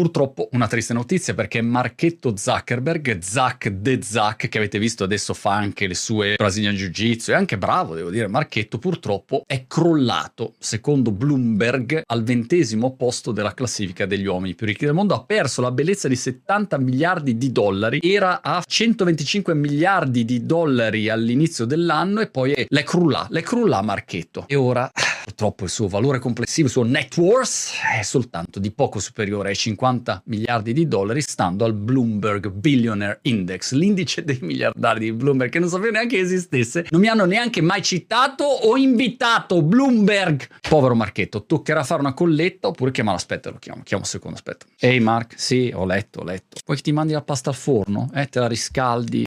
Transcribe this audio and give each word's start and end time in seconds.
Purtroppo 0.00 0.48
una 0.52 0.66
triste 0.66 0.94
notizia 0.94 1.34
perché 1.34 1.60
Marchetto 1.60 2.34
Zuckerberg, 2.34 3.18
Zuck 3.18 3.82
the 3.82 4.00
Zuck, 4.02 4.48
che 4.48 4.56
avete 4.56 4.78
visto 4.78 5.04
adesso 5.04 5.34
fa 5.34 5.52
anche 5.52 5.86
le 5.86 5.92
sue 5.92 6.36
Brazilian 6.38 6.74
Jiu-Jitsu, 6.74 7.32
è 7.32 7.34
anche 7.34 7.58
bravo, 7.58 7.94
devo 7.94 8.08
dire, 8.08 8.26
Marchetto 8.26 8.78
purtroppo 8.78 9.42
è 9.46 9.66
crollato, 9.66 10.54
secondo 10.58 11.10
Bloomberg, 11.10 12.04
al 12.06 12.22
ventesimo 12.22 12.96
posto 12.96 13.30
della 13.30 13.52
classifica 13.52 14.06
degli 14.06 14.24
uomini 14.24 14.54
più 14.54 14.64
ricchi 14.64 14.86
del 14.86 14.94
mondo, 14.94 15.12
ha 15.12 15.22
perso 15.22 15.60
la 15.60 15.70
bellezza 15.70 16.08
di 16.08 16.16
70 16.16 16.78
miliardi 16.78 17.36
di 17.36 17.52
dollari, 17.52 18.00
era 18.02 18.40
a 18.40 18.62
125 18.66 19.54
miliardi 19.54 20.24
di 20.24 20.46
dollari 20.46 21.10
all'inizio 21.10 21.66
dell'anno 21.66 22.22
e 22.22 22.30
poi 22.30 22.64
l'è 22.66 22.82
crullà, 22.84 23.26
l'è 23.28 23.42
crullà 23.42 23.82
Marchetto. 23.82 24.46
E 24.48 24.54
ora 24.54 24.90
purtroppo 25.24 25.64
il 25.64 25.70
suo 25.70 25.88
valore 25.88 26.18
complessivo, 26.18 26.66
il 26.66 26.72
suo 26.72 26.84
net 26.84 27.16
worth 27.16 27.72
è 27.98 28.02
soltanto 28.02 28.58
di 28.58 28.70
poco 28.70 28.98
superiore 28.98 29.50
ai 29.50 29.56
50 29.56 30.22
miliardi 30.26 30.72
di 30.72 30.86
dollari, 30.86 31.20
stando 31.20 31.64
al 31.64 31.74
Bloomberg 31.74 32.50
Billionaire 32.50 33.18
Index, 33.22 33.72
l'indice 33.72 34.24
dei 34.24 34.38
miliardari 34.40 35.00
di 35.00 35.12
Bloomberg, 35.12 35.50
che 35.50 35.58
non 35.58 35.68
sapevo 35.68 35.92
neanche 35.92 36.18
esistesse. 36.18 36.86
Non 36.90 37.00
mi 37.00 37.08
hanno 37.08 37.24
neanche 37.24 37.60
mai 37.60 37.82
citato 37.82 38.44
o 38.44 38.76
invitato 38.76 39.62
Bloomberg. 39.62 40.46
Povero 40.68 40.94
Marchetto, 40.94 41.44
toccherà 41.44 41.82
fare 41.84 42.00
una 42.00 42.14
colletta 42.14 42.68
oppure 42.68 42.90
chiamare, 42.90 43.16
aspetta, 43.16 43.50
lo 43.50 43.58
chiamo, 43.58 43.82
chiamo 43.82 44.02
un 44.02 44.08
secondo, 44.08 44.36
aspetta. 44.36 44.66
Ehi 44.78 45.00
Mark, 45.00 45.34
sì, 45.36 45.70
ho 45.74 45.84
letto, 45.84 46.20
ho 46.20 46.24
letto. 46.24 46.58
Poi 46.64 46.76
che 46.76 46.82
ti 46.82 46.92
mandi 46.92 47.12
la 47.12 47.22
pasta 47.22 47.50
al 47.50 47.56
forno? 47.56 48.10
Eh, 48.14 48.26
te 48.26 48.40
la 48.40 48.46
riscaldi, 48.46 49.18